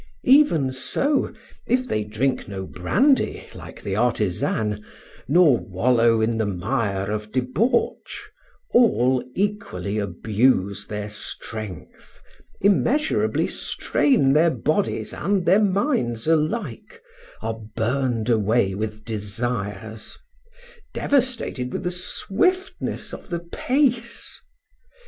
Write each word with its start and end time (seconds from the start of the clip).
Even 0.25 0.71
so, 0.71 1.31
if 1.67 1.87
they 1.87 2.03
drink 2.03 2.47
no 2.47 2.65
brandy, 2.65 3.47
like 3.53 3.83
the 3.83 3.95
artisan, 3.95 4.83
nor 5.27 5.59
wallow 5.59 6.21
in 6.21 6.39
the 6.39 6.45
mire 6.47 7.11
of 7.11 7.31
debauch, 7.31 8.31
all 8.71 9.23
equally 9.35 9.99
abuse 9.99 10.87
their 10.87 11.07
strength, 11.07 12.19
immeasurably 12.61 13.45
strain 13.45 14.33
their 14.33 14.49
bodies 14.49 15.13
and 15.13 15.45
their 15.45 15.61
minds 15.63 16.25
alike, 16.25 16.99
are 17.43 17.59
burned 17.75 18.27
away 18.27 18.73
with 18.73 19.05
desires, 19.05 20.17
devastated 20.95 21.71
with 21.71 21.83
the 21.83 21.91
swiftness 21.91 23.13
of 23.13 23.29
the 23.29 23.37
pace. 23.39 24.41